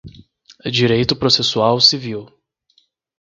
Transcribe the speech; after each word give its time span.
Direito 0.65 1.15
processual 1.15 1.79
civil 1.79 2.33